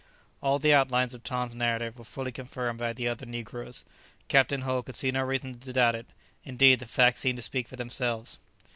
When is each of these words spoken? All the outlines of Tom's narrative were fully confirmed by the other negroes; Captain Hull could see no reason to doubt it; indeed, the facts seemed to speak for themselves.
All 0.41 0.57
the 0.57 0.73
outlines 0.73 1.13
of 1.13 1.21
Tom's 1.23 1.53
narrative 1.53 1.99
were 1.99 2.03
fully 2.03 2.31
confirmed 2.31 2.79
by 2.79 2.91
the 2.91 3.07
other 3.07 3.27
negroes; 3.27 3.83
Captain 4.29 4.61
Hull 4.61 4.81
could 4.81 4.95
see 4.95 5.11
no 5.11 5.21
reason 5.21 5.59
to 5.59 5.71
doubt 5.73 5.93
it; 5.93 6.07
indeed, 6.43 6.79
the 6.79 6.87
facts 6.87 7.19
seemed 7.19 7.35
to 7.37 7.43
speak 7.43 7.67
for 7.67 7.75
themselves. 7.75 8.39